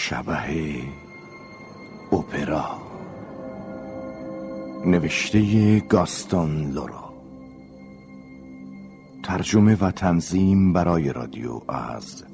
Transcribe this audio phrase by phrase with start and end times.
[0.00, 0.82] شبه
[2.12, 2.78] اپرا.
[4.86, 7.12] نوشته گاستون لورا.
[9.22, 12.24] ترجمه و تنظیم برای رادیو از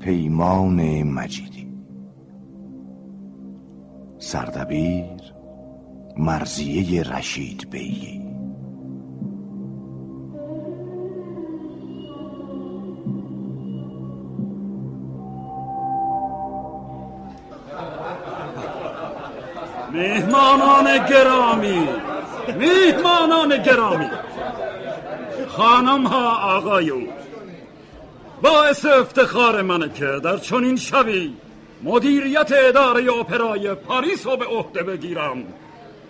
[0.00, 1.68] پیمان مجیدی.
[4.18, 5.32] سردبیر
[6.18, 8.21] مرزیه رشید بیگی
[20.32, 21.88] مهمانان گرامی
[22.58, 24.10] مهمانان گرامی.
[25.48, 27.08] خانم ها آقایون
[28.42, 31.36] باعث افتخار منه که در چنین شبی
[31.82, 35.44] مدیریت اداره اپرای پاریس رو به عهده بگیرم.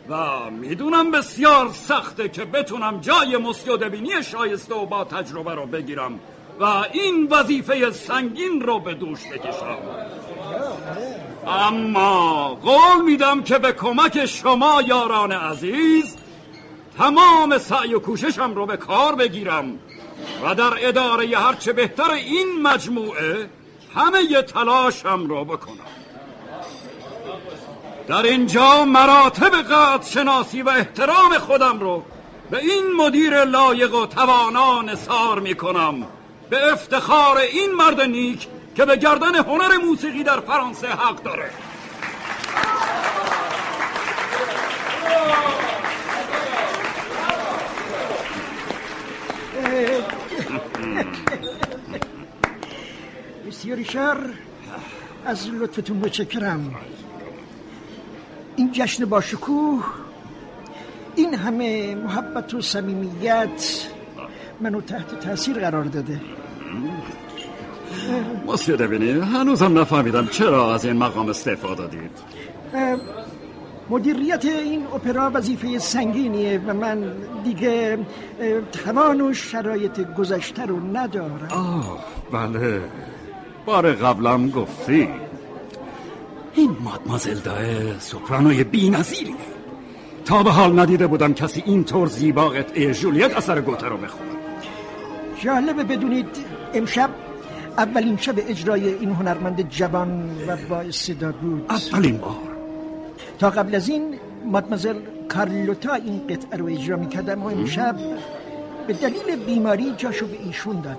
[0.09, 0.17] و
[0.51, 6.21] می‌دونم بسیار سخته که بتونم جای مسیودبینی شایسته و با تجربه رو بگیرم.
[6.61, 9.79] و این وظیفه سنگین رو به دوش بکشم.
[11.47, 16.17] اما قول میدم که به کمک شما یاران عزیز
[16.99, 19.79] تمام سعی و کوششم رو به کار بگیرم
[20.45, 23.49] و در اداره هرچه بهتر این مجموعه
[23.95, 25.77] همه ی تلاشم رو بکنم.
[28.09, 32.03] در اینجا مراتب قدر شناسی و احترام خودم رو
[32.51, 36.07] به این مدیر لایق و توانا نثار می کنم
[36.53, 41.51] به افتخار این مرد نیک که به گردن هنر موسیقی در فرانسه حق داره.
[53.49, 54.35] مسیو ریشار
[55.27, 56.75] از لطفتون متشکرم.
[58.57, 59.85] این جشن با شکوه
[61.17, 63.87] این همه محبت و صمیمیت
[64.61, 66.21] منو تحت تاثیر قرار داده.
[68.47, 72.11] مسیو دبینی هنوزم نفهمیدم چرا از این مقام استعفا دادید.
[73.91, 77.13] مدیریت این اپرا وظیفه سنگینیه و من
[77.45, 77.99] دیگه
[78.73, 81.49] توان و شرایط گذشته رو ندارم.
[81.51, 82.81] آه بله.
[83.67, 85.09] بار قبلم گفتی.
[86.55, 89.35] این مادمازل داه سوپرانوی بی نظیریه
[90.25, 94.31] تا به حال ندیده بودم کسی اینطور زیبا قطعه جولیت اثر گوته رو بخونه.
[95.45, 96.27] جالبه بدونید
[96.75, 97.11] امشب
[97.79, 101.67] اولین شب اجرای این هنرمند جوان و با استعداد بود.
[101.71, 102.37] اولین بار.
[103.39, 104.95] تا قبل از این مادمازل
[105.29, 107.97] کارلوتا این قطعه رو اجرا می‌کردم و امشب
[108.87, 110.99] به دلیل بیماری جاشو به ایشون داد.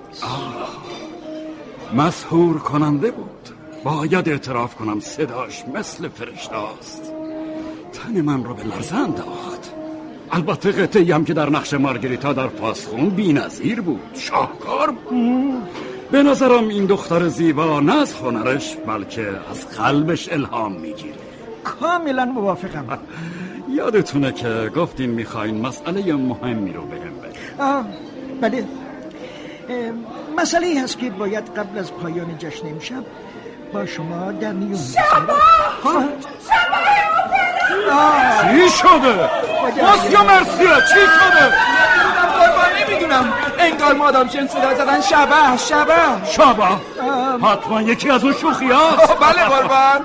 [1.94, 3.48] مسهور کننده بود.
[3.84, 7.12] باید اعتراف کنم صداش مثل فرشته است.
[7.92, 9.73] تن من رو به لرزه انداخت
[10.34, 15.68] البته قطعی هم که در نقش مارگریتا در پاسخون بی نظیر بود شاهکار بود
[16.10, 21.14] به نظرم این دختر زیبا نه از هنرش بلکه از قلبش الهام می‌گیره
[21.64, 22.98] کاملا موافقم
[23.70, 27.84] یادتونه که گفتین می‌خواین مسئله مهمی رو بهم بگید آه
[28.40, 28.64] بله
[30.38, 33.04] مسئله هست که باید قبل از پایان جشن امشب
[33.72, 35.38] با شما در میون شبا
[38.42, 39.30] چی شده؟
[39.82, 41.54] مسیا مرسیه چی شده؟
[42.88, 43.32] نمی‌دونم.
[43.58, 45.00] انگار مادام شن صدا زدن.
[45.00, 45.94] شبه شبه.
[46.32, 46.64] شبه.
[47.48, 50.00] حتما یکی از اون شوخی هست بله قربان.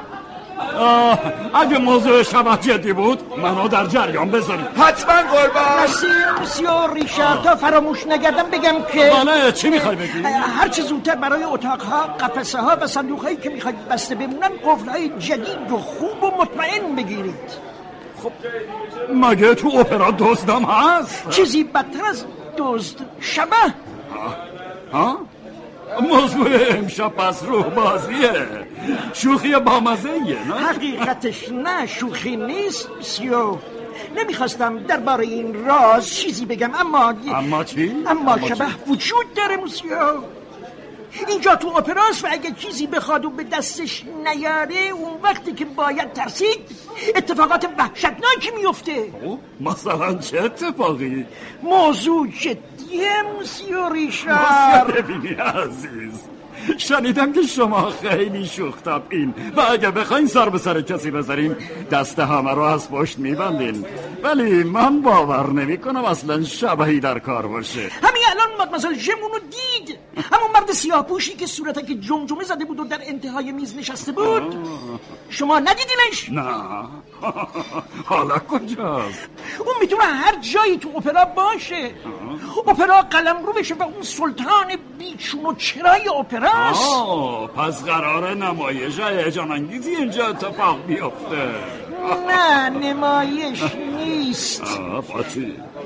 [1.54, 6.10] اگه موضوع شبه جدی بود منو در جریان بذارید حتما قربان مسیو
[6.42, 10.20] مسیو ریشارد تا فراموش نگردم بگم که بله چی می‌خوای بگی؟
[10.60, 14.90] هر چه زودتر برای اتاقها قفسه ها و صندوق هایی که می‌خواید بسته بمونن قفل
[14.90, 17.70] های جدید و خوب و مطمئن بگیرید
[18.24, 18.32] خب
[19.14, 22.26] مگه تو اپرا دزدم هست؟ چیزی بدتر از
[22.58, 23.56] دزد شبه
[24.94, 25.18] ها؟
[26.02, 28.48] موضوع امشب پس روح بازیه
[29.14, 33.58] شوخی بامزه نه؟ حقیقتش نه شوخی نیست مسیو
[34.18, 40.22] نمی‌خواستم درباره این راز چیزی بگم اما اما چی؟ اما شبه وجود داره موسیو
[41.28, 46.14] اینجا تو اپراست و اگه چیزی بخواد و به دستش نیاره اون وقتی که باید
[46.14, 46.60] ترسید
[47.16, 49.12] اتفاقات وحشتناکی میفته.
[49.60, 51.26] مثلا چه اتفاقی؟
[51.64, 56.39] موضوع جدیه موسیو ریشار مسیو ببینی عزیز.
[56.78, 58.76] شنیدم که شما خیلی شوخ
[59.10, 59.34] این.
[59.58, 61.56] و اگه بخواین سر به سر کسی بذارین
[61.92, 63.86] دست همه رو از پشت میبندین.
[64.24, 67.80] ولی من باور نمی کنم اصلا شبهی در کار باشه.
[67.80, 69.98] همین الان مادمازل جمونو دید.
[70.32, 74.12] همون مرد سیاه پوشی که صورتک که جمجمه زده بود و در انتهای میز نشسته
[74.12, 74.56] بود.
[75.30, 76.44] شما ندیدینش؟ نه.
[78.06, 79.30] حالا کجاست؟
[79.60, 81.92] اون می‌تونه هر جایی تو اپرا باشه.
[82.68, 84.68] اپرا قلم رو بشه و اون سلطان
[84.98, 86.10] بی یعنی چون و چرای
[86.54, 91.50] آه پس قرار نمایش هیجان انگیزی اینجا اتفاق بیفته.
[92.28, 93.64] نه نمایش
[93.98, 94.64] نیست.
[94.64, 95.04] آه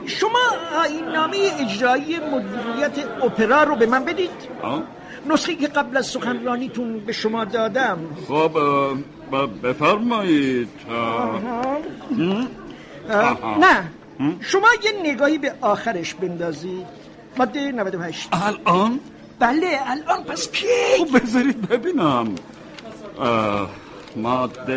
[0.05, 0.39] شما
[0.83, 4.29] آینامه اجرایی مدیریت اپرا رو به من بدید.
[4.61, 4.83] آه؟
[5.29, 7.99] نسخه که قبل از سخنرانیتون به شما دادم.
[8.27, 8.51] خب
[9.63, 10.69] بفرمایید.
[13.59, 13.83] نه.
[14.39, 16.85] شما یه نگاهی به آخرش بندازید.
[17.37, 18.99] ماده 98 الان؟
[19.39, 20.67] بله الان پس کی
[20.99, 22.35] خب بذارید ببینم.
[24.15, 24.75] ماده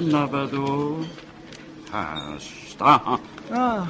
[0.00, 3.20] 98 آها.
[3.54, 3.88] آه،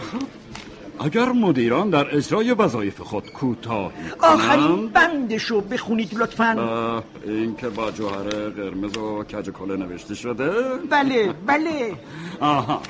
[1.00, 7.03] اگر مدیران در اجرای وظایف خود کوتاهی آخرین بندشو بخونید لطفا.
[7.25, 10.50] این که با جوهر قرمز و کج کله نوشته شده.
[10.91, 11.94] بله بله.
[12.41, 12.82] آها.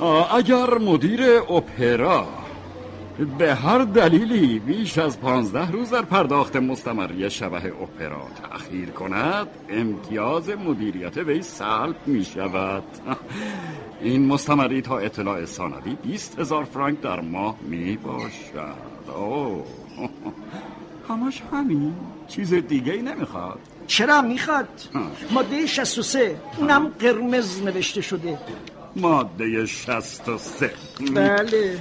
[0.00, 2.26] آه، اگر مدیر اپرا
[3.24, 8.26] به هر دلیلی بیش از پانزده روز در پرداخت مستمری شبه اپرا.
[8.42, 12.84] تأخیر کند امتیاز مدیریت وی سلب می شود.
[14.00, 18.76] این مستمری تا اطلاع ثانوی بیست هزار فرانک در ماه می باشد.
[19.16, 19.64] اوه.
[21.08, 21.94] همش همین.
[22.28, 23.58] چیز دیگه ای نمی‌خواد.
[23.86, 24.68] چرا می‌خواد؟
[25.30, 28.38] ماده 63 اونم قرمز نوشته شده.
[28.96, 30.70] ماده 63
[31.14, 31.78] بله.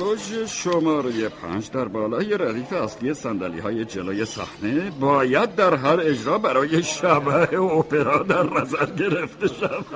[0.00, 6.38] لوژ شماره پنج در بالای ردیف اصلی سندلی های جلوی صحنه باید در هر اجرا
[6.38, 9.86] برای شبه اپرا در نظر گرفته شود.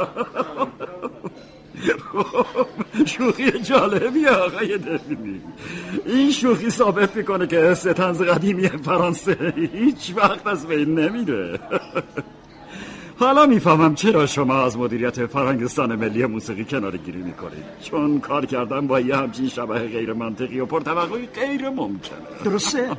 [2.13, 2.47] خب،
[3.07, 5.41] شوخی جالبی آقای دفینی
[6.07, 11.61] این شوخی ثابت می‌کنه که ستنز قدیمی فرانسه هیچ وقت از بین نمیره.
[13.21, 17.65] حالا می‌فهمم چرا شما از مدیریت فرهنگستان ملی موسیقی کنار گیری می‌کنید.
[17.83, 22.91] چون کار کردن با یه همچین شبه غیر منطقی و پرتوقعی غیر ممکنه درسته.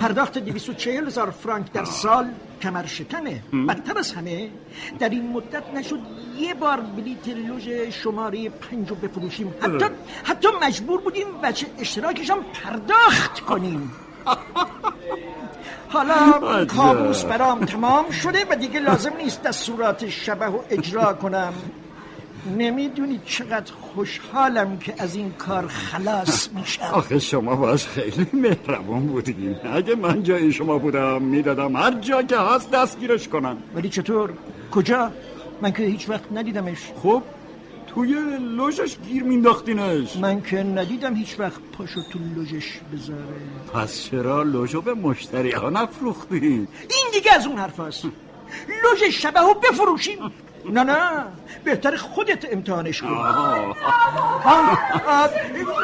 [0.00, 2.30] پرداخت 240 هزار فرانک در سال
[2.62, 4.50] کمر شکنه بدتر از همه
[4.98, 5.98] در این مدت نشد
[6.38, 9.54] یه بار بلیت لوژ شماره پنج رو بفروشیم.
[9.60, 9.84] حتی,
[10.24, 13.92] حتی مجبور بودیم بچه اشتراکش هم پرداخت کنیم.
[15.94, 16.64] حالا.
[16.64, 21.52] کابوس برام تمام شده و دیگه لازم نیست دستورات شبه و اجرا کنم
[22.58, 29.56] نمی‌دونید چقدر خوشحالم که از این کار خلاص میشم آخه شما باش خیلی مهربان بودین
[29.72, 34.30] اگه من جای شما بودم می‌دادم هر جا که هست دستگیرش کنن ولی چطور؟
[34.70, 35.10] کجا؟
[35.62, 37.22] من که هیچ وقت ندیدمش خب
[37.94, 43.20] توی لوژش گیر مینداختینش من که ندیدم هیچ وقت پاشو تو لوژش بذاره.
[43.74, 48.04] پس چرا لوژو به مشتری ها نفروختین این دیگه از اون حرف هست
[48.84, 50.18] لوژ شبه رو بفروشیم.
[50.70, 51.24] نه نه
[51.64, 53.08] بهتر خودت امتحانش کن.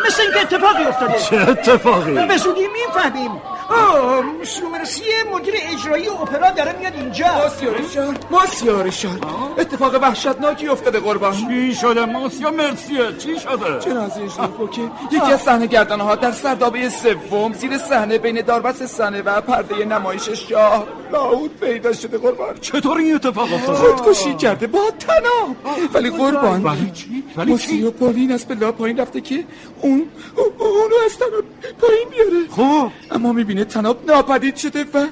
[0.07, 1.19] مثل اینکه اتفاقی افتاده.
[1.19, 3.31] چه اتفاقی؟ به زودی می‌فهمیم.
[3.71, 5.03] آه، سومرسی
[5.35, 7.27] مدیر اجرایی اپرا داره میاد اینجا.
[7.27, 9.21] ماسیارشان ماسیارشان
[9.59, 11.33] اتفاق وحشتناکی افتاده قربان.
[11.33, 14.83] چی شده موسیا مرسیه چی شده؟ جنازه ژنفو که
[15.13, 19.85] یکی از صحنه گردانه ها در سردابه سوم زیر صحنه بین داربست صحنه و پرده
[19.85, 22.59] نمایش شاه لاود پیدا شده قربان.
[22.61, 25.57] چطور این اتفاق افتاده خودکشی کرده با تناب.
[25.95, 29.45] ولی قربان ولی چی؟ ولی چی؟ و پولین از بلا پایین رفته که
[29.81, 31.45] اون او- اونو از تناب
[31.81, 32.49] پایین بیاره.
[32.51, 32.91] خب.
[33.11, 35.07] اما می‌بینه تناب ناپدید شده و و,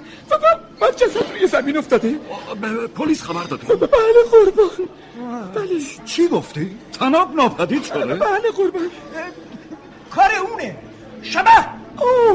[0.80, 2.14] و جسد روی زمین افتاده.
[2.96, 3.78] پلیس خبر دادی بله
[4.32, 4.88] قربان.
[5.54, 5.68] بله.
[6.04, 8.90] چی گفتی؟ تناب ناپدید شده؟ بله قربان.
[10.10, 10.76] کار اونه.
[11.22, 11.50] شبه.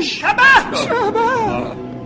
[0.01, 0.77] شبه.
[0.77, 2.02] شبه.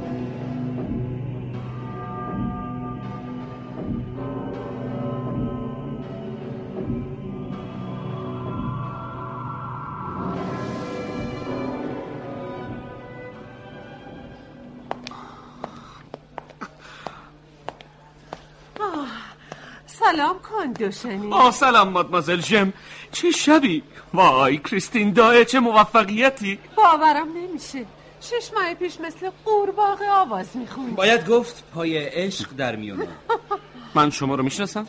[20.11, 21.31] سلام کن دوشنی.
[21.33, 22.73] آه سلام مادمازل جم.
[23.11, 23.83] چه شبی؟
[24.13, 26.59] وای کریستین دایه چه موفقیتی.
[26.75, 27.85] باورم نمیشه.
[28.21, 30.95] شش ماه پیش مثل قورباغه آواز می‌خوند.
[30.95, 33.07] باید گفت پای عشق در میونه
[33.95, 34.87] من شما رو می‌شناسم؟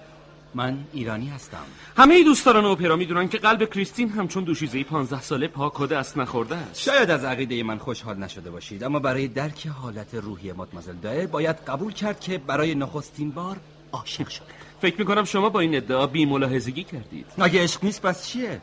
[0.54, 1.64] من ایرانی هستم.
[1.96, 6.56] همه دوستان اپرا می‌دونن که قلب کریستین همچون دوشیزه 15 ساله پا کده است نخورده
[6.56, 6.80] است.
[6.80, 11.56] شاید از عقیده من خوشحال نشده باشید اما برای درک حالت روحی مادمازل دایر باید
[11.56, 13.56] قبول کرد که برای نخستین بار
[13.92, 14.67] عاشق شده.
[14.80, 17.26] فکر می‌کنم شما با این ادعا بی ملاحظگی کردید.
[17.38, 18.60] اگه عشق نیست؟ پس چیه؟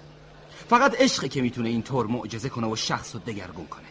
[0.70, 3.86] فقط عشقی که می‌تونه اینطور معجزه کنه و شخص رو دگرگون کنه.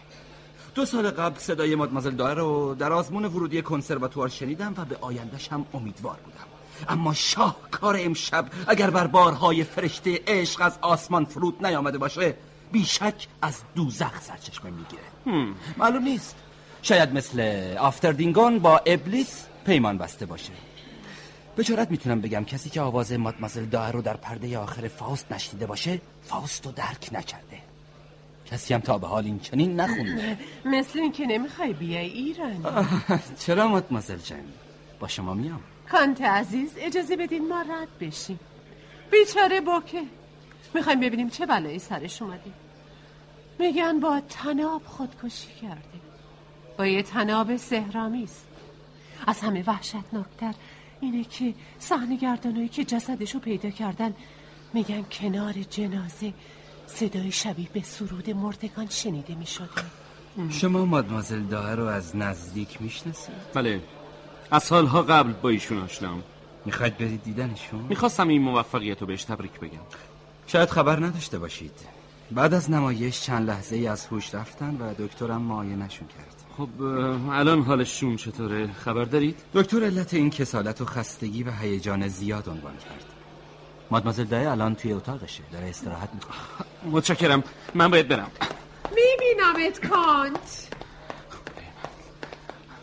[0.74, 5.48] دو سال قبل صدای مادمازل دایر رو در آزمون ورودی کنسرواتوار شنیدم و به آیندهش
[5.48, 6.46] هم امیدوار بودم.
[6.88, 12.34] اما شاهکار امشب اگر بر بارهای فرشته عشق از آسمان فرود نیامده باشه
[12.72, 15.02] بیشک از دوزخ سرچشمه می‌گیره.
[15.76, 16.36] معلوم نیست.
[16.82, 17.40] شاید مثل
[17.78, 20.52] آفتردینگون با ابلیس پیمان بسته باشه.
[21.56, 25.66] به جرات می‌تونم بگم کسی که آواز مادمازل دایر رو در پرده آخر فاست نشنیده
[25.66, 27.58] باشه فاست رو درک نکرده.
[28.46, 30.38] کسی هم تا به حال این چنین نخونده.
[30.78, 32.86] مثل اینکه نمی‌خوای بیای ایران.
[33.46, 34.44] چرا مادمازل جن
[35.00, 35.60] با شما میام.
[35.90, 38.40] کانت عزیز اجازه بدین ما رد بشیم.
[39.10, 40.02] بیچاره باکه
[40.74, 42.52] می‌خوایم ببینیم چه بلایی سرش اومده.
[43.58, 46.00] میگن با تناب خودکشی کرده.
[46.78, 48.40] با یه تناب سهرامیز.
[49.26, 50.54] از همه وحشتناکتر
[51.04, 54.14] اینه که صحنه گردانایی که جسدشو پیدا کردن
[54.72, 56.32] میگن کنار جنازه
[56.86, 59.82] صدای شبیه به سرود مردگان شنیده می‌شده.
[60.50, 63.80] شما مادمازل دایر رو از نزدیک می‌شناسید؟ بله.
[64.50, 66.22] از سالها قبل با ایشون آشنام.
[66.64, 69.86] می‌خواید برید دیدنشون؟ می‌خواستم این موفقیت رو بهش تبریک بگم.
[70.46, 71.72] شاید خبر نداشته باشید.
[72.30, 76.33] بعد از نمایش چند لحظه ای از هوش رفتن و دکترم معاینشون کرد.
[76.56, 76.82] خب
[77.30, 82.76] الان حالشون چطوره؟ خبر دارید؟ دکتر علت این کسالت و خستگی و هیجان زیاد عنوان
[82.76, 83.04] کرد.
[83.90, 85.42] مادمازل دای الان توی اتاقشه.
[85.52, 86.36] داره استراحت می‌کنه.
[86.92, 87.44] متشکرم.
[87.74, 88.30] من باید برم.
[88.90, 90.68] میبینمت کانت.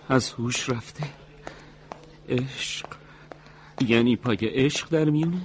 [0.10, 1.04] از هوش رفته.
[2.30, 2.86] عشق.
[3.88, 5.42] یعنی پای عشق در میونه؟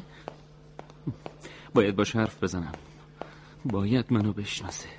[1.75, 2.73] باید باش حرف بزنم.
[3.65, 4.96] باید منو بشناسه.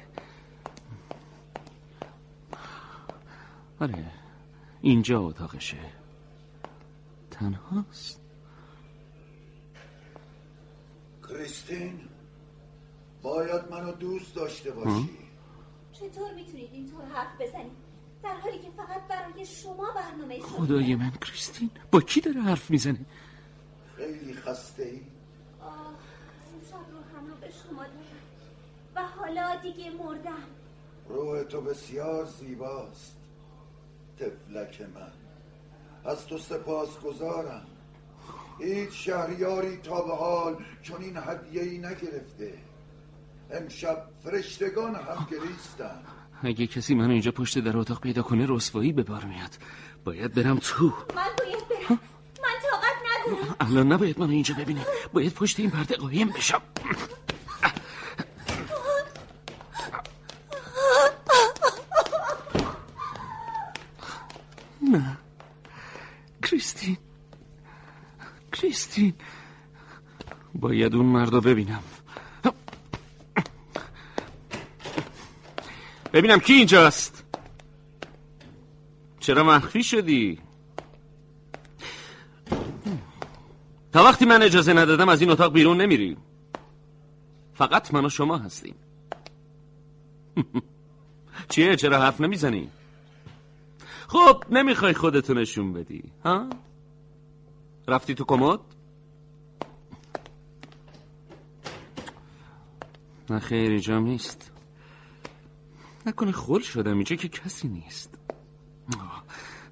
[3.80, 4.12] آره.
[4.82, 5.78] اینجا اتاقشه.
[7.32, 8.22] تنهاست؟
[11.30, 12.00] کریستین
[13.22, 15.10] باید منو دوست داشته باشی.
[15.94, 17.88] چطور می‌تونید اینطور حرف بزنید؟
[18.24, 20.48] در حالی که فقط برای شما برنامه شده.
[20.48, 21.70] خدای من کریستین.
[21.92, 23.06] با کی داره حرف می‌زنه؟
[23.96, 25.02] خیلی خسته ای
[25.62, 25.94] آه
[26.54, 27.94] امشب رو هم رو به شما دارم.
[28.96, 30.44] و حالا دیگه مردم.
[31.10, 33.18] روح تو بسیار زیباست.
[34.20, 35.12] تفلک من.
[36.12, 37.66] از تو سپاس گذارم.
[38.60, 42.54] هیچ شهریاری تا به حال چون این هدیهی نگرفته.
[43.52, 46.00] امشب فرشتگان هم گریستن
[46.44, 49.50] اگه کسی منو اینجا پشت در اتاق پیدا کنه رسوایی به بار میاد.
[50.04, 50.86] باید برم تو.
[50.86, 50.94] من
[51.38, 52.00] باید برم.
[52.44, 52.96] من طاقت
[53.28, 53.56] ندارم.
[53.60, 56.62] الان نباید منو اینجا ببینه باید پشت این پرده قایم بشم
[64.92, 65.18] نه
[66.44, 66.98] کریستین
[68.54, 69.14] کریستین
[70.78, 71.84] باید اون مرد رو ببینم.
[76.14, 77.24] ببینم کی اینجاست.
[79.20, 80.40] چرا مخفی شدی؟
[83.94, 86.18] تا وقتی من اجازه ندادم از این اتاق بیرون نمیری.
[87.54, 88.76] فقط من و شما هستیم.
[91.50, 92.70] چیه؟ چرا حرف نمی‌زنی؟
[94.08, 96.50] خب نمی‌خوای خودتو نشون بدی ها؟
[97.88, 98.77] رفتی تو کمد؟
[103.30, 104.52] نه خیر اینجا نیست.
[106.06, 108.20] نکنه خل شدم اینجا که کسی نیست.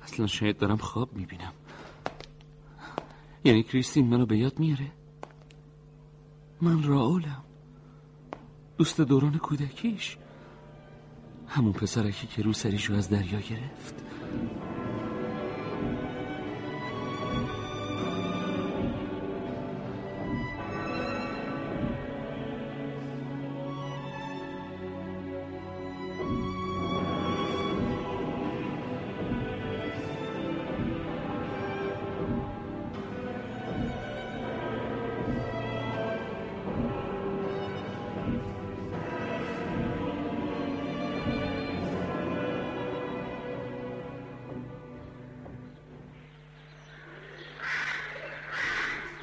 [0.04, 1.54] اصلا شاید دارم خواب می‌بینم.
[3.44, 4.92] یعنی کریستین منو به یاد میاره؟
[6.62, 7.44] من راولم.
[8.78, 10.18] دوست دوران کودکیش.
[11.48, 13.96] همون پسرکی که رو سریشو از دریا گرفت.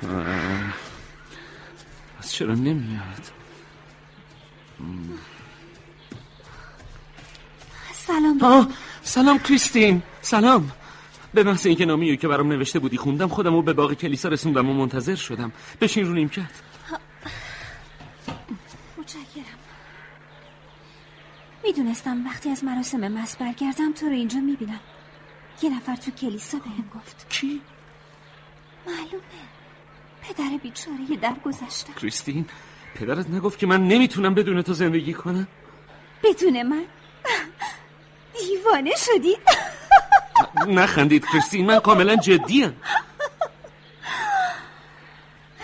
[0.03, 0.75] آه.
[2.19, 3.33] پس چرا نمیاد؟
[7.93, 8.39] سلام.
[8.43, 8.69] آه
[9.03, 10.03] سلام کریستین.
[10.23, 10.73] سلام.
[11.35, 14.71] به محض اینکه نامیو که برام نوشته بودی خوندم خودم رو به باغ کلیسا رسوندم
[14.71, 15.53] و منتظر شدم.
[15.81, 16.51] بشین رو نیمکت.
[18.99, 19.59] متشکرم.
[21.65, 24.81] می‌دونستم وقتی از مراسم مس برگردم تو رو اینجا می‌بینم.
[25.63, 27.27] یه نفر تو کلیسا بهم گفت.
[27.31, 27.61] کی؟
[28.87, 29.43] معلومه.
[30.23, 32.47] پدر بیچاره در گذشته کریستین
[32.95, 35.49] پدرت نگفت که من نمی‌تونم بدون تو زندگی کنم.
[36.25, 36.85] بدون من؟
[38.41, 39.37] دیوانه شدی.
[40.81, 42.77] نخندید کریستین من کاملا جدیم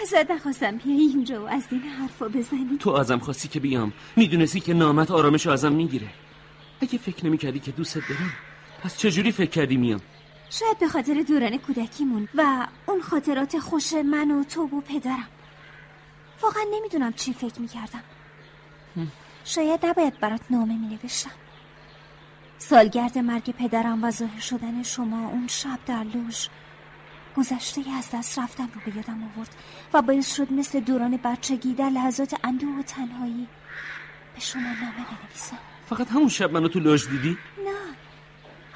[0.03, 2.79] از ازت نخواستم بیای اینجا و از این حرفا بزنی.
[2.81, 3.93] تو ازم خواستی که بیام.
[4.17, 6.09] می‌دونستی که نامت آرامش ازم می‌گیره.
[6.81, 8.33] اگه فکر نمی‌کردی که دوستت دارم
[8.83, 10.01] پس چجوری فکر کردی میام؟
[10.51, 15.29] شاید به خاطر دوران کودکیمون و اون خاطرات خوش من و تو و پدرم.
[16.43, 18.03] واقعا نمی‌دونم چی فکر می‌کردم.
[19.45, 21.31] شاید نباید برات نامه مینوشتم.
[22.59, 26.47] سالگرد مرگ پدرم و ظاهر شدن شما اون شب در لوژ
[27.37, 29.57] گذشته از دست رفتم رو به یادم آورد
[29.95, 33.49] و باعث شد مثل دوران بچگی در لحظات اندوه و تنهایی
[34.35, 35.59] به شما نامه بنویسم.
[35.87, 37.88] فقط همون شب منو تو لوژ دیدی؟ نه.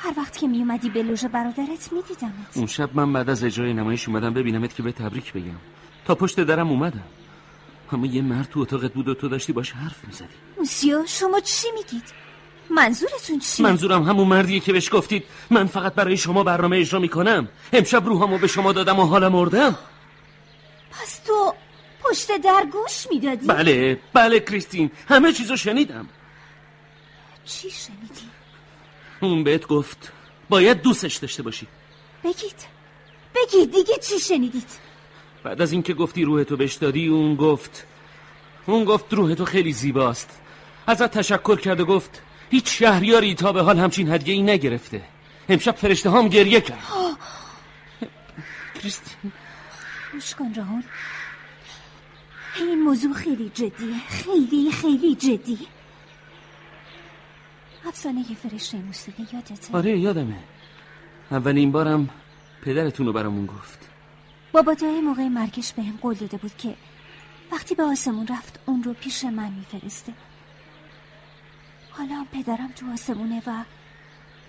[0.02, 2.52] هر وقت که میومدی به لوژ برادرت میدیدمت.
[2.54, 5.60] اون شب من بعد از اجرای نمایش اومدم ببینمت که به تبریک بگم.
[6.04, 7.04] تا پشت درم اومدم.
[7.92, 10.34] اما یه مرد تو اتاقت بود و تو داشتی باش حرف می‌زدی.
[10.58, 12.02] موسیو شما چی میگید؟
[12.70, 17.48] منظورتون چیه منظورم همون مردیه که بهش گفتید من فقط برای شما برنامه اجرا می‌کنم.
[17.72, 19.78] امشب روحامو به شما دادم و حالا مردم.
[20.90, 21.54] پس تو
[22.04, 24.90] پشت در گوش می‌دادی؟ بله بله کریستین.
[25.08, 26.08] همه چیزو شنیدم.
[27.44, 28.31] چی شنیدی؟
[29.22, 30.12] اون بهت گفت
[30.48, 31.66] باید دوستش داشته باشی.
[32.24, 32.72] بگید.
[33.34, 34.68] بگید دیگه چی شنیدید؟
[35.42, 37.86] بعد از اینکه گفتی روح تو بهش دادی اون گفت
[38.66, 40.40] اون گفت روح تو خیلی زیباست.
[40.86, 45.02] ازت تشکر کرد و گفت هیچ شهریاری تا به حال همچین هدیه ای نگرفته.
[45.48, 46.82] امشب فرشته هم گریه کرد.
[48.74, 49.32] کریستین.
[50.12, 50.82] گوش کن راهول
[52.56, 53.94] این موضوع خیلی جدیه.
[54.08, 55.58] خیلی خیلی جدی
[57.86, 60.38] افسانه فرشته موسیقی یادته؟ آره یادمه.
[61.30, 62.08] اولین بارم
[62.62, 63.88] پدرتون رو برامون گفت.
[64.52, 66.74] بابا تا موقع مرگش بهم قول داده بود که
[67.52, 70.12] وقتی به آسمون رفت اون رو پیش من میفرسته.
[71.90, 73.64] حالا هم پدرم تو آسمونه و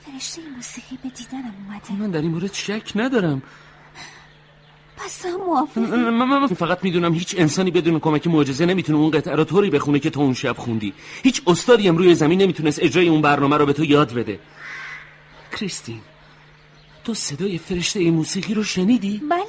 [0.05, 1.93] فرشته موسیقی به دیدنم اومده.
[1.93, 3.41] من در این مورد شک ندارم.
[4.97, 9.35] پس هم موافق من, من فقط می‌دونم هیچ انسانی بدون کمک معجزه نمی‌تونه اون قطعه
[9.35, 10.93] رو طوری بخونه که تو اون شب خوندی.
[11.23, 14.39] هیچ استادی هم روی زمین نمی‌تونست اجرای اون برنامه رو به تو یاد بده.
[15.51, 16.01] کریستین
[17.03, 19.43] تو صدای فرشته این موسیقی رو شنیدی؟ بله.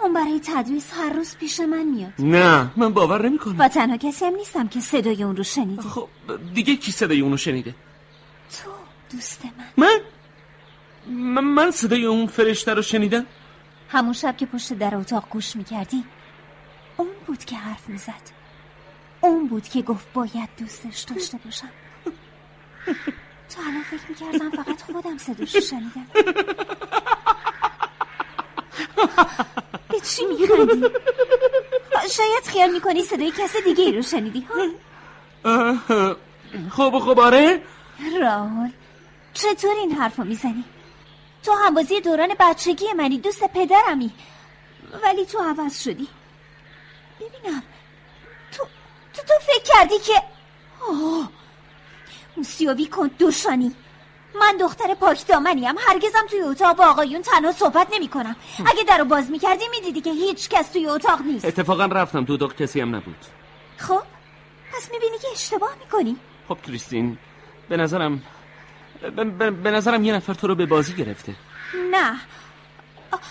[0.00, 2.12] اون برای تدریس هر روز پیش من میاد.
[2.18, 3.56] نه من باور نمی‌کنم.
[3.58, 5.82] و تنها کسی هم نیستم که صدای اون رو شنیده.
[5.82, 6.08] خب
[6.54, 7.74] دیگه کی صدای اون رو شنیده؟
[8.50, 8.70] تو
[9.16, 9.40] دوست
[9.76, 9.86] من.
[11.06, 13.26] من؟ من صدای اون فرشته رو شنیدم؟
[13.88, 16.04] همون شب که پشت در اتاق گوش می‌کردی
[16.96, 18.30] اون بود که حرف می‌زد
[19.20, 21.70] اون بود که گفت باید دوستش داشته باشم
[23.48, 26.06] تا الان فکر می‌کردم فقط خودم صداشو شنیدم
[29.90, 30.86] به چی میخندی؟
[32.10, 35.74] شاید خیال می‌کنی صدای کس دیگه ای رو شنیدی ها؟
[36.70, 37.62] خب خب آره
[38.22, 38.70] راهول
[39.34, 40.64] چطور این حرفو می‌زنی؟
[41.46, 44.12] تو همبازی دوران بچگی منی دوست پدرمی.
[45.02, 46.08] ولی تو عوض شدی.
[47.20, 47.62] ببینم
[48.52, 48.64] تو
[49.14, 50.22] تو, تو فکر کردی که
[50.88, 51.30] آه
[52.36, 53.74] موسیوی کن دوشانی.
[54.40, 55.74] من دختر پاک دامنیم.
[55.78, 60.10] هرگزم توی اتاق با آقایون تنها صحبت نمی کنم اگه درو باز می‌کردی می‌دیدی که
[60.10, 61.44] هیچ کس توی اتاق نیست.
[61.44, 63.24] اتفاقا رفتم تو اتاق کسی هم نبود.
[63.76, 64.02] خب
[64.72, 66.16] پس می‌بینی که اشتباه می‌کنی.
[66.48, 67.18] خب کریستین
[67.68, 68.22] به نظرم
[69.16, 71.34] به, به نظرم یه نفر تو رو به بازی گرفته.
[71.90, 72.20] نه.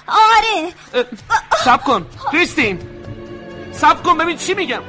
[0.08, 0.74] آره.
[1.64, 2.06] سب کن.
[2.32, 2.80] کریستین.
[3.72, 4.82] سب کن ببین چی میگم.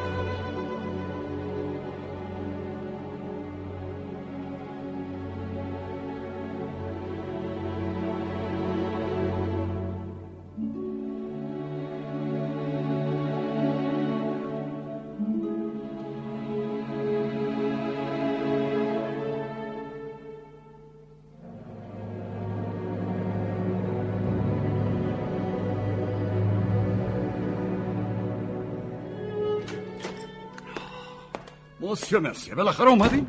[32.07, 32.55] موسیو مرسی.
[32.55, 33.27] بالاخره اومدین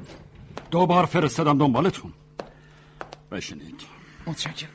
[0.71, 2.13] دو بار فرستادم دنبالتون.
[3.31, 3.81] بشینید.
[4.27, 4.69] متشکرم.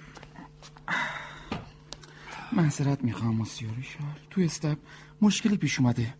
[2.53, 4.79] معذرت می‌خوام موسیو ریشار تو استب
[5.21, 6.15] مشکلی پیش اومده.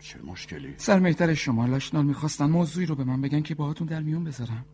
[0.00, 4.24] چه مشکلی؟ سرمهتر شما لاشنال می‌خواستن موضوعی رو به من بگن که باهاتون در میون
[4.24, 4.64] بذارم.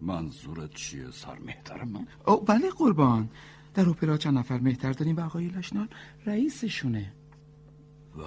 [0.00, 3.30] منظورت چیه سرمهتر من؟ او بله قربان.
[3.74, 5.88] در اپرا چند نفر مهتر داریم و آقای لاشنال
[6.26, 7.12] رئیسشونه.
[8.18, 8.22] و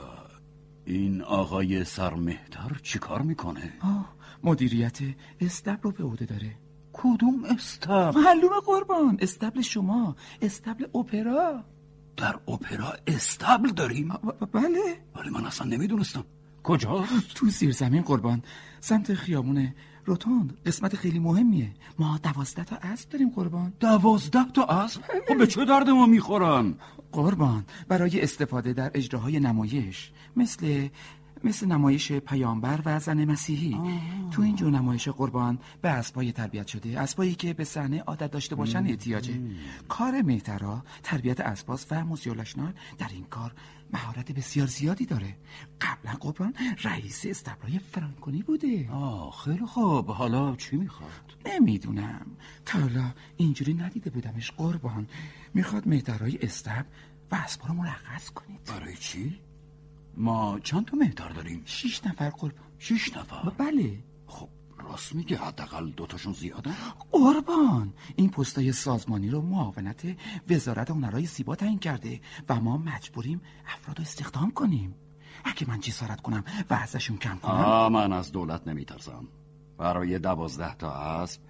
[0.86, 5.00] این آقای سرمهتر چی کار می‌کنه؟ آه مدیریت
[5.40, 6.56] استبل رو به عهده داره
[6.94, 11.64] کدوم استبل؟ معلومه قربان استبل شما استبل اپرا
[12.18, 14.08] در اپرا استبل داریم؟
[14.54, 16.26] بله ولی من اصلا نمی‌دونستم
[16.64, 18.42] کجاست؟ تو زیر زمین قربان
[18.80, 25.02] سمت خیابونه روتوند قسمت خیلی مهمیه ما دوازده تا اسب داریم قربان دوازده تا اسب؟
[25.28, 26.74] خب به چه درد ما می‌خورن؟
[27.12, 30.88] قربان برای استفاده در اجراهای نمایش مثل
[31.46, 33.78] مثل نمایش پیامبر و زن مسیحی.
[34.32, 38.56] تو این جور نمایش قربان به اسبای تربیت شده اسبایی که به صحنه عادت داشته
[38.56, 39.42] باشن احتیاجه.
[39.88, 43.54] کار مهترا تربیت اسباس و موزیولاشنال در این کار
[43.94, 45.38] مهارت بسیار زیادی داره.
[45.82, 46.54] قبلا قربان
[46.84, 48.90] رئیس استبلای فرانکونی بوده.
[48.92, 50.12] آه خیلی خوب.
[50.12, 52.26] حالا چی می‌خواد؟ نمی‌دونم.
[52.66, 55.08] تا حالا اینجوری ندیده بودمش قربان.
[55.54, 56.86] می‌خواد مهترای استب
[57.32, 58.64] و اسبا رو مرخص کنید.
[58.64, 59.40] برای چی؟
[60.18, 62.66] ما چند تا مهتر داریم؟ شیش نفر قربان.
[62.80, 64.04] شیش نفر؟ بله.
[64.28, 64.50] خب
[64.80, 66.72] راست میگه حداقل دوتاشون زیاده.
[67.12, 67.94] قربان.
[68.16, 70.18] این پستای سازمانی رو معاونت
[70.50, 74.96] وزارت هنرهای زیبا تعیین کرده و ما مجبوریم افراد رو استخدام کنیم.
[75.46, 77.52] اگه من جسارت کنم و ازشون کم کنم.
[77.52, 79.28] آه من از دولت نمیترسم.
[79.78, 81.42] برای دوازده تا اسب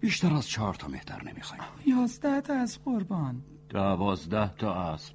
[0.00, 1.62] بیشتر از چهار تا مهتر نمی‌خوایم.
[1.86, 3.42] یازده تا از قربان.
[3.68, 5.14] دوازده تا اسب.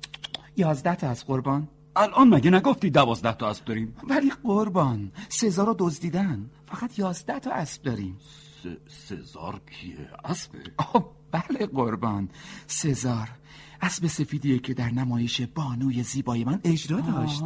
[0.58, 1.68] یازده تا از قربان.
[1.95, 6.49] الان مگه نگفتی دوازده تا اسب داریم؟ ولی قربان سزا رو دزدیدن.
[6.65, 8.17] فقط یازده تا اسب داریم.
[8.63, 12.29] س- سزار کیه؟ اسبه؟ آه بله قربان.
[12.67, 13.29] سزار
[13.81, 17.41] اسب سفیدیه که در نمایش بانوی زیبای من اجرا داشت.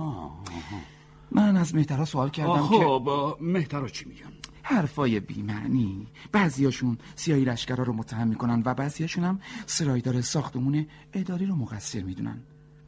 [1.31, 4.31] من از مهترها سوال کردم که خب مهترا چی میگن؟
[4.63, 6.07] حرفای بیمعنی.
[6.31, 12.39] بعضیاشون سیاهی لشکرها رو متهم می‌کنن و بعضیاشون هم سرایدار ساختمون اداری رو مقصر می‌دونن.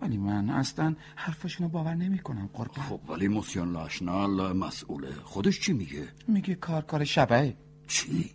[0.02, 2.86] ولی من اصلا حرفاشون رو باور نمی‌کنم قربان.
[2.86, 7.54] خب ولی موسیون لاشنال مسئوله خودش چی میگه؟ میگه کار کار شبه
[7.88, 8.32] چی؟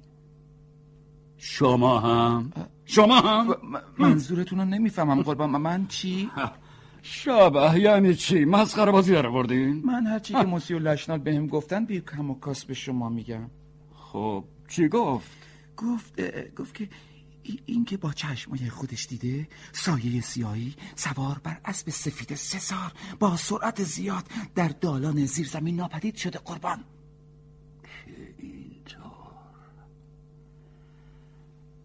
[1.39, 2.53] شما هم؟
[2.85, 3.57] شما هم؟
[3.99, 5.51] منظورتون رو نمی‌فهمم قربان.
[5.51, 6.31] من چی؟
[7.03, 12.01] شبه یعنی چی؟ مسخره بازی در بردین من هرچی که موسیو لشنال بهم گفتن بی
[12.01, 13.51] کم و کاس به شما میگم.
[13.95, 15.31] خب چی گفت؟
[15.77, 16.21] گفت
[16.57, 16.89] گفت که
[17.67, 23.83] این که با چشمای خودش دیده سایه سیاهی سوار بر اسب سفید سزار با سرعت
[23.83, 26.85] زیاد در دالان زیرزمین ناپدید شده قربان.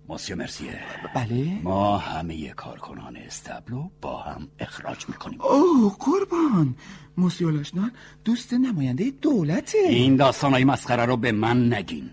[0.10, 0.80] موسیو مرسیه.
[1.16, 1.62] بله.
[1.64, 5.42] ما همه کارکنان استبلو با هم اخراج می‌کنیم.
[5.42, 6.76] اوه قربان.
[7.18, 7.92] موسیو لشنال
[8.26, 9.78] دوست نماینده دولته.
[9.78, 12.10] این داستانای مسخره رو به من نگین.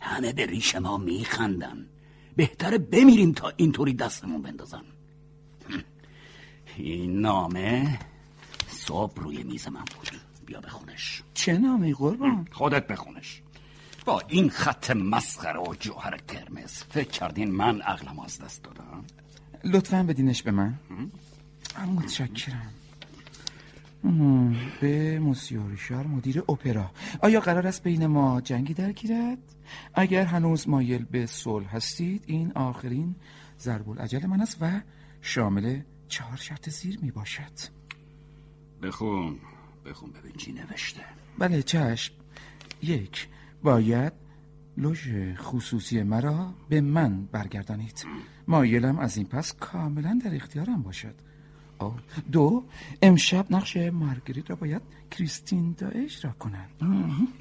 [0.00, 1.86] همه به ریش ما میخندن.
[2.36, 4.82] بهتره بمیریم تا اینطوری دستمون بندازن.
[6.76, 7.98] این نامه
[8.68, 10.10] صبح روی میز من بود.
[10.46, 11.22] بیا بخونش.
[11.34, 13.42] چه نامی قربان؟ خودت بخونش.
[14.04, 19.04] با این خط مسخره و جوهر قرمز فکر کردین من عقلم از دست دادم؟
[19.64, 20.74] لطفا بدینش به من.
[21.96, 22.72] متشکرم.
[24.80, 26.90] به موسیو ریشار مدیر اپرا.
[27.20, 29.53] آیا قرار است بین ما جنگی درگیرد؟
[29.94, 33.14] اگر هنوز مایل به صلح هستید این آخرین
[33.58, 34.80] ضرب العجل من است و
[35.20, 37.52] شامل چهار شرط زیر می باشد.
[38.82, 39.38] بخون
[39.86, 41.00] بخون ببین چی نوشته.
[41.38, 42.14] بله چشم.
[42.82, 43.28] یک
[43.62, 44.12] باید
[44.76, 48.06] لوژ خصوصی مرا به من برگردانید.
[48.48, 51.14] مایلم از این پس کاملا در اختیارم باشد.
[52.32, 52.64] دو
[53.02, 56.70] امشب نقش مارگریت را باید کریستین دا اجرا کنند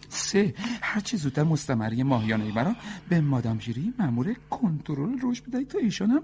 [0.09, 2.75] سه هرچی زودتر مستمری ماهیانه مرا
[3.09, 6.23] به مادام ژیری مأمور کنترل روش بدهید تا ایشان هم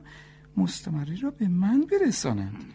[0.57, 2.73] مستمری را به من برسانند.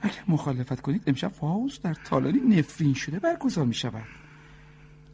[0.00, 4.06] اگر مخالفت کنید امشب فاوز در تالاری نفرین شده برگزار می شود.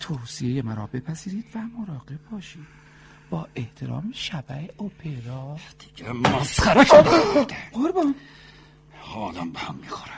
[0.00, 2.66] توصیه مرا بپذیرید و مراقب باشید.
[3.30, 5.56] با احترام شبه اپرا.
[5.78, 6.84] دیگه مسخره
[7.72, 8.14] قربان.
[9.14, 10.12] حالم به هم می‌خوره.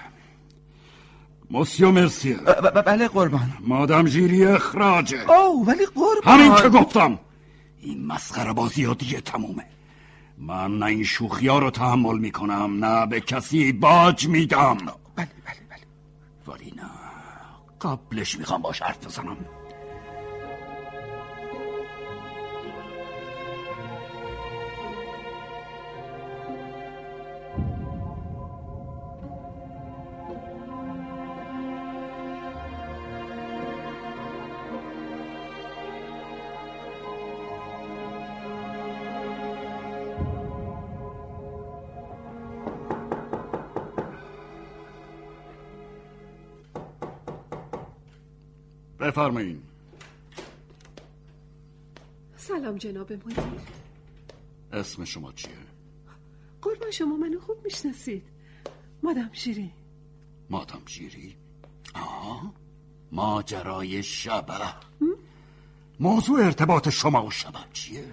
[1.51, 2.37] موسیو مرسیه
[2.87, 3.53] بله قربان.
[3.61, 6.40] مادام ژیری اخراجه او ولی قربان.
[6.40, 7.18] همین که گفتم.
[7.81, 9.64] این مسخره بازی ها دیگه تمومه.
[10.38, 14.77] من نه این شوخی ها رو تحمل می‌کنم نه به کسی باج میدم.
[15.16, 15.87] بله بله بله.
[16.46, 16.90] ولی نه
[17.81, 19.37] قبلش می‌خوام باش حرف بزنم.
[49.00, 49.62] بفرمایین.
[52.37, 53.44] سلام جناب مدیر
[54.72, 55.50] اسم شما چیه؟
[56.62, 58.22] قربان شما منو خوب می‌شناسید.
[59.02, 59.70] مادام شیری
[60.50, 61.37] مادام ژیری
[61.94, 62.52] آه
[63.12, 64.74] ماجرای شبه.
[66.00, 68.04] موضوع ارتباط شما و شبه چیه؟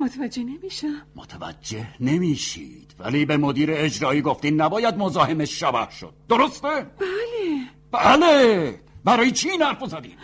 [0.00, 1.02] متوجه نمیشم.
[1.16, 2.94] متوجه نمیشید.
[2.98, 6.14] ولی به مدیر اجرایی گفتین نباید مزاحم شبه شد.
[6.28, 7.68] درسته؟ بله.
[7.92, 8.80] بله.
[9.04, 10.16] برای چی این حرف زدین؟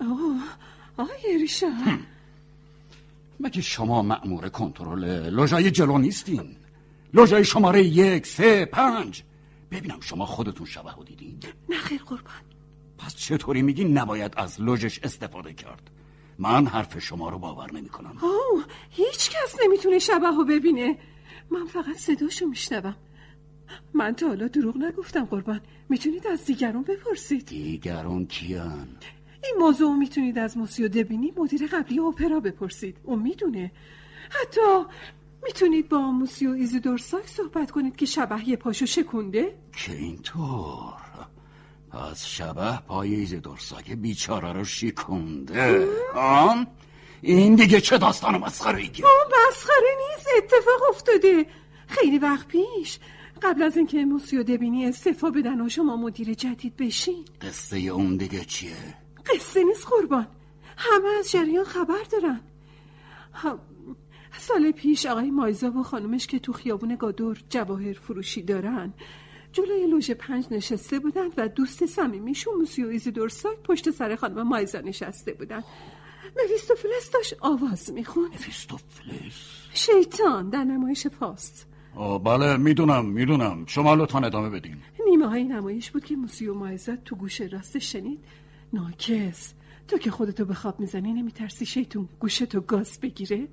[0.00, 0.58] آه
[0.96, 1.66] آقای ریشا
[3.40, 6.56] مگه شما مأمور کنترل لوژای جلو نیستین؟
[7.14, 9.22] لوژای شماره یک سه پنج.
[9.70, 11.38] ببینم شما خودتون شبه دیدین.
[11.68, 12.32] نه خیر قربان.
[12.98, 15.90] پس چطوری میگین نباید از لوژش استفاده کرد؟
[16.38, 20.98] من حرف شما رو باور نمی کنم آه هیچ کس نمی‌تونه شبه رو ببینه.
[21.50, 22.96] من فقط صداشو میشنوم.
[23.94, 25.60] من تا حالا دروغ نگفتم قربان.
[25.88, 27.46] می‌تونید از دیگران بپرسید.
[27.46, 28.88] دیگران کیان؟
[29.44, 32.96] این موضوع می‌تونید از موسیو دبینی مدیر قبلی اپرا بپرسید.
[33.02, 33.72] اون می‌دونه.
[34.30, 34.84] حتی
[35.42, 40.94] می‌تونید با موسیو ایزیدور ساک صحبت کنید که شبح یه پاشو شکونده؟ که اینطور.
[41.90, 45.88] پس شبح پای ایزیدور ساک بیچاره رو شکونده.
[46.14, 46.66] هان؟
[47.22, 50.28] این دیگه چه داستان مسخره ای اون مسخره نیست.
[50.36, 51.46] اتفاق افتاده.
[51.86, 52.98] خیلی وقت پیش
[53.42, 57.24] قبل از اینکه موسیو دبینی استعفا بدن و شما مدیر جدید بشین.
[57.40, 58.76] قصه اون دیگه چیه؟
[59.26, 60.26] قصه نیست قربان.
[60.76, 62.40] همه از جریان خبر دارن.
[64.38, 68.94] سال پیش آقای مایزا و خانومش که تو خیابون گادور جواهر فروشی دارن
[69.52, 74.80] جلوی لوژ پنج نشسته بودند و دوست صمیمیشون موسیو ایزیدور ساک پشت سر خانم مایزا
[74.80, 75.62] نشسته بودن.
[76.44, 81.66] مفیستوفلس داشت آواز می‌خوند مفیستوفلس شیطان در نمایش فاوست
[81.98, 83.66] آه بله می‌دونم می‌دونم.
[83.66, 84.76] شما لطفا ادامه بدین.
[85.06, 88.24] نیمه های نمایش بود که موسیو مایزا تو گوش راست شنید.
[88.72, 89.54] ناکس.
[89.88, 93.48] تو که خودتو به خواب می‌زنی نمیترسی شیطون گوشتو گاز بگیره؟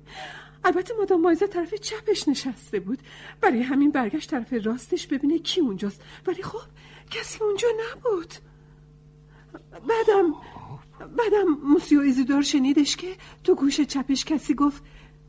[0.64, 2.98] البته مادام مایزا طرف چپش نشسته بود.
[3.40, 6.02] برای همین برگشت طرف راستش ببینه کی اونجاست.
[6.26, 6.68] ولی خب
[7.10, 8.34] کسی اونجا نبود.
[9.72, 10.32] بعدم
[11.00, 14.82] بعدم موسیو ایزیدور شنیدش که تو گوش چپش کسی گفت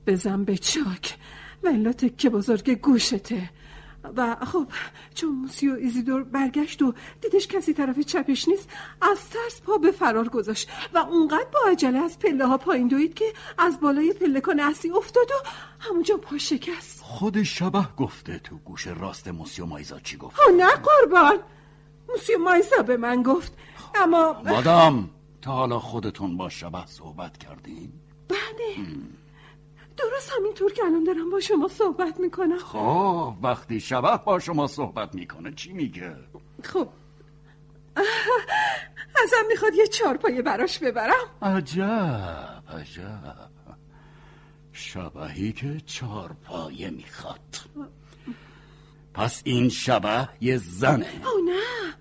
[0.07, 1.17] بزن به چاک.
[1.63, 3.49] وگرنه تکه بزرگت گوشته.
[4.15, 4.67] و خب
[5.15, 8.69] چون موسیو ایزیدور برگشت و دیدش کسی طرف چپش نیست
[9.01, 13.13] از ترس پا به فرار گذاشت و اونقدر با عجله از پله ها پایین دوید
[13.13, 15.47] که از بالای پلکان اصلی افتاد و
[15.79, 17.01] همونجا پاش شکست.
[17.01, 21.39] خود شبح گفته تو گوش راست موسیو مایزا چی گفت؟ نه قربان.
[22.09, 23.53] موسیو مایزا به من گفت.
[23.95, 25.09] اما مادام
[25.41, 27.91] تا حالا خودتون با شبه صحبت کردین؟
[28.27, 28.87] بله.
[29.97, 32.57] درست همینطور که الان دارم با شما صحبت می‌کنم.
[32.57, 36.15] خب وقتی شبه با شما صحبت می‌کنه چی میگه؟
[36.63, 36.89] خب.
[39.23, 41.25] ازم می‌خواد یه چارپایه براش ببرم.
[41.41, 43.49] عجب عجب.
[44.71, 47.57] شبهی که چارپایه می‌خواد.
[49.13, 51.21] پس این شبه یه زنه.
[51.25, 51.93] او نه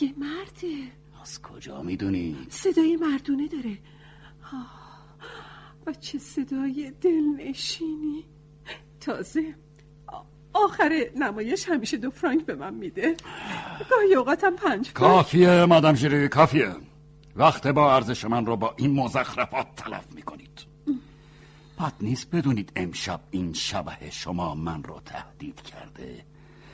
[0.00, 0.92] یه مرده.
[1.22, 3.78] از کجا می‌دونی؟ صدای مردونه داره.
[5.86, 8.24] و چه صدای دلنشینی.
[9.00, 9.54] تازه
[10.52, 13.16] آخر نمایش همیشه دو فرانک به من میده.
[13.90, 16.74] گاهی اوقاتم پنج کافیه مادم جیری کافیه.
[17.36, 20.60] وقت با ارزش من رو با این مزخرفات تلف می‌کنید.
[21.80, 26.24] بد نیست بدونید امشب این شبه شما من رو تهدید کرده.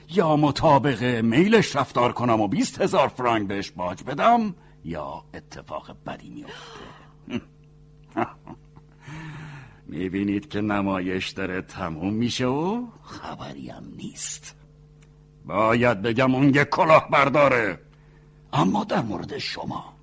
[0.09, 6.31] یا مطابق میلش رفتار کنم و بیست هزار فرانک بهش باج بدم یا اتفاق بدی
[6.31, 6.99] میفته
[9.90, 14.57] می‌بینید که نمایش داره تموم میشه و خبری هم نیست.
[15.44, 17.81] باید بگم اون یه کلاه برداره
[18.53, 19.94] اما در مورد شما.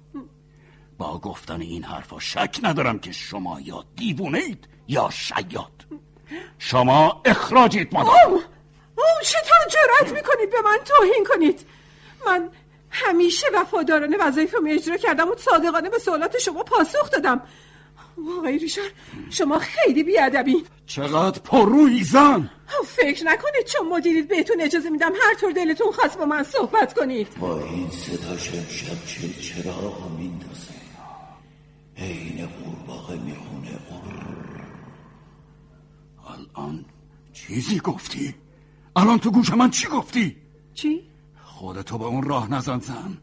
[0.97, 5.85] با گفتن این حرفا شک ندارم که شما یا دیوونه اید یا شیاد
[6.59, 8.41] شما اخراجید مادام او,
[8.95, 11.65] او چطور جرأت می‌کنید به من توهین کنید؟
[12.25, 12.49] من
[12.89, 17.41] همیشه وفادارانه وظایفم اجرا کردم و صادقانه به سوالات شما پاسخ دادم.
[18.37, 18.89] آقای ریشار
[19.29, 20.65] شما خیلی بیادبین.
[20.85, 22.49] چقدر پررویی زن.
[22.85, 27.39] فکر نکنید چون مدیرید بهتون اجازه میدم هر طور دلتون خواست با من صحبت کنید.
[27.39, 30.73] با این صدا شب چه چرا میندازه.
[31.97, 33.79] عین قورباغه می‌خونه.
[36.27, 36.85] الان
[37.33, 38.35] چیزی گفتی؟
[38.95, 40.37] الان تو گوش من چی گفتی؟
[40.73, 41.09] چی؟
[41.43, 43.17] خودتو به اون راه نزن زن.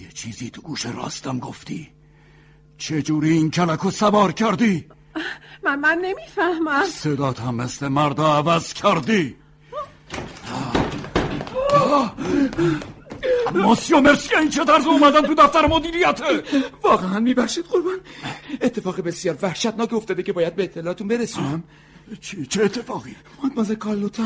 [0.00, 1.90] یه چیزی تو گوش راستم گفتی.
[2.78, 4.86] چجوری این کلکو سوار کردی؟
[5.64, 6.84] من من نمی‌فهمم.
[6.84, 9.36] صدات هم مثل مردا عوض کردی.
[13.54, 16.42] ماسیو مرسی این چه طرز اومدن تو دفتر مدیریته
[16.82, 17.98] واقعا میبخشید قربان.
[18.60, 21.62] اتفاق بسیار وحشتناک افتاده که باید به اطلاعاتون برسونم.
[22.20, 24.22] چی چه اتفاقی؟ مادمازل کارلوتا.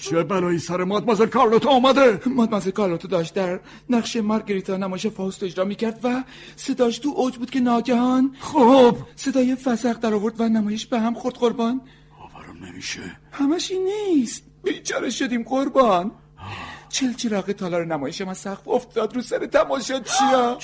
[0.00, 5.64] چه بلایی سر مادمازل کارلوتا آمده؟ مادمازل کارلوتا داشت در نقش مارگریتا نمایش فاوست اجرا
[5.64, 6.24] می‌کرد و
[6.56, 8.96] صداش تو اوج بود که ناگهان خب.
[9.16, 11.80] صدای فسق در آورد و نمایش به هم خورد قربان.
[12.18, 13.00] باورم نمیشه.
[13.32, 14.42] همش این نیست.
[14.64, 16.10] بیچاره شدیم قربان.
[16.88, 20.00] چل چراغ تالار نمایش من سقف افتاد رو سر تماشا.
[20.00, 20.58] چیا؟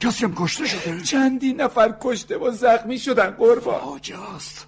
[0.00, 3.80] کسی هم کشته شده؟ چندی نفر کشته و زخمی شدن قربان.
[3.80, 4.66] فاجعه است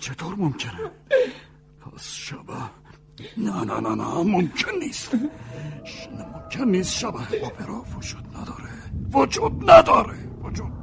[0.00, 0.90] چطور ممکنه؟
[1.80, 2.52] پس شبه
[3.36, 5.14] نه نه نه نه ممکن نیست.
[6.34, 8.70] ممکن نیست شبه اپرا وجود نداره.
[9.12, 10.14] وجود نداره.
[10.44, 10.81] وجود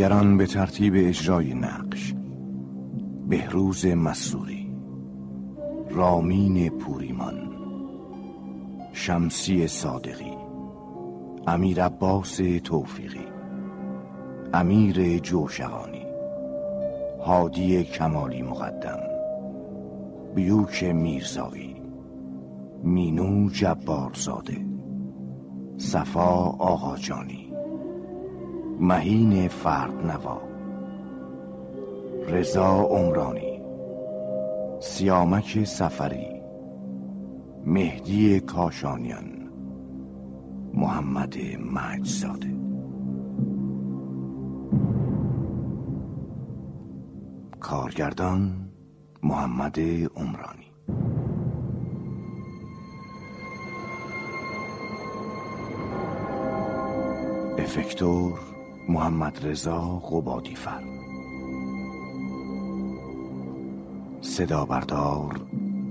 [0.00, 2.14] بازیگران به ترتیب اجرای نقش.
[3.28, 4.74] بهروز مسروری
[5.90, 7.52] رامین پوریمان
[8.92, 10.36] شمسی صادقی
[11.46, 13.26] امیر عباس توفیقی
[14.54, 16.06] امیر جوشقانی
[17.26, 19.00] هادی کمالی مقدم
[20.34, 21.76] بیوک میرزایی
[22.84, 24.66] مینو جبارزاده
[25.76, 27.49] صفا آقاجانی
[28.82, 30.40] مهین فرد نوا.
[32.28, 33.60] رضا عمرانی.
[34.80, 36.42] سیامک سفری
[37.66, 39.50] مهدی کاشانیان.
[40.74, 41.34] محمد
[41.72, 42.56] مجزاده.
[47.60, 48.70] کارگردان
[49.22, 49.80] محمد
[50.16, 50.72] عمرانی.
[57.58, 58.38] افکتور
[58.88, 60.82] محمد رضا قبادی فر
[64.20, 65.40] صدا بردار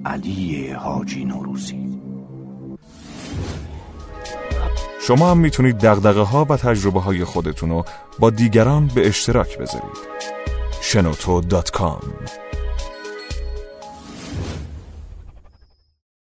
[0.06, 2.00] علی حاجی نوروزی.
[5.02, 7.86] شما هم می‌تونید دقدقه ها و تجربه های خودتون رو
[8.20, 9.98] با دیگران به اشتراک بذارید.
[10.82, 12.02] شنوتو دات کام.